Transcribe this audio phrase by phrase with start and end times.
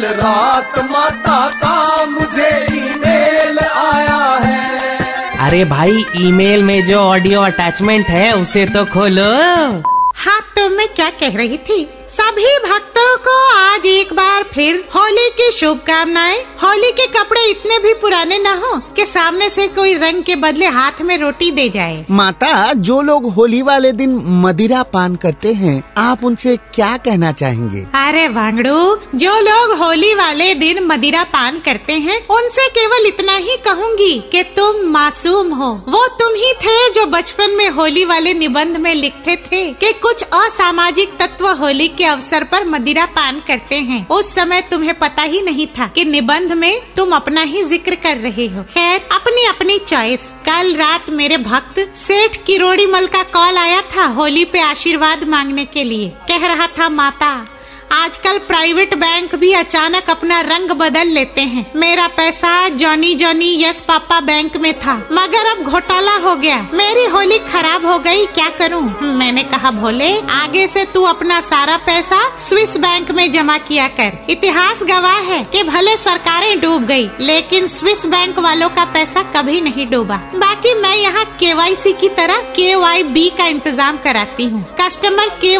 [0.00, 8.06] कल रात माता का मुझे ईमेल आया है। अरे भाई, ईमेल में जो ऑडियो अटैचमेंट
[8.06, 9.30] है, उसे तो खोलो।
[10.20, 11.88] हाँ तो मैं क्या कह रही थी?
[12.08, 17.92] सभी भक्तों को आज एक बार फिर होली की शुभकामनाएँ। होली के कपड़े इतने भी
[17.94, 22.04] पुराने न हो कि सामने से कोई रंग के बदले हाथ में रोटी दे जाए।
[22.10, 27.80] माता जो लोग होली वाले दिन मदिरा पान करते हैं आप उनसे क्या कहना चाहेंगे?
[27.80, 33.56] अरे वांगड़ू जो लोग होली वाले दिन मदिरा पान करते हैं उनसे केवल इतना ही
[33.64, 38.76] कहूँगी कि तुम मासूम हो। वो तुम ही थे जो बचपन में होली वाले निबंध
[38.76, 44.06] में लिखते थे कि कुछ असामाजिक तत्व होली के अवसर पर मदिरा पान करते हैं।
[44.08, 48.16] उस समय तुम्हें पता ही नहीं था कि निबंध में तुम अपना ही ज़िक्र कर
[48.18, 53.58] रहे हो। खैर अपनी अपनी चॉइस कल रात मेरे भक्त सेठ किरोड़ी मल का कॉल
[53.58, 57.32] आया था होली पे आशीर्वाद मांगने के लिए। कह रहा था, माता
[58.00, 63.80] आजकल प्राइवेट बैंक भी अचानक अपना रंग बदल लेते हैं। मेरा पैसा Johnny Johnny yes
[63.80, 68.48] papa bank में था। मगर अब घोटाला हो गया। मेरी होली खराब हो गई, क्या
[68.48, 68.82] करूँ?
[69.02, 74.26] मैंने कहा, भोले, आगे से तू अपना सारा पैसा स्विस बैंक में जमा किया कर।
[74.30, 79.60] इतिहास गवाह है कि भले सरकारें डूब गई, लेकिन स्विस बैंक वालों का पैसा कभी
[79.60, 81.52] नहीं डूबा। बाकी मैं यहाँ के
[81.92, 82.74] की तरह के
[83.30, 85.56] का इंतज़ाम कराती हूँ। कस्टमर के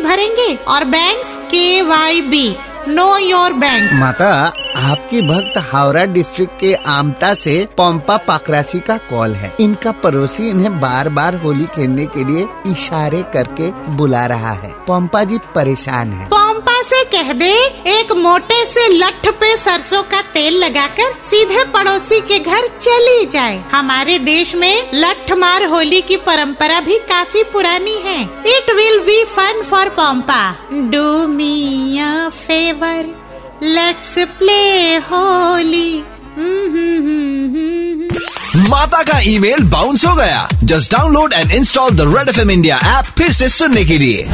[0.00, 2.46] भरेंगे और बैंक के Y B
[2.88, 4.28] know your bank माता
[4.76, 10.80] आपकी भक्त हावड़ा डिस्ट्रिक्ट के आमता से पंपा पाकरासी का कॉल है। इनका पड़ोसी इन्हें
[10.80, 16.26] बार बार होली खेलने के लिए इशारे करके बुला रहा है। पंपा जी परेशान है।
[16.26, 16.43] पंपा
[16.84, 17.52] से कह दे,
[17.90, 23.62] एक मोटे से लठ पे सरसों का तेल लगाकर सीधे पड़ोसी के घर चली जाए।
[23.72, 29.22] हमारे देश में लठ मार होली की परंपरा भी काफ़ी पुरानी है। It will be
[29.26, 30.42] fun for Pampa
[30.92, 33.14] do me a favour
[33.64, 36.02] let's play Holi.
[38.68, 42.76] माता का ईमेल बाउंस हो गया। Just download and install the red F M India
[42.98, 44.28] app फिर से सुनने के लिए।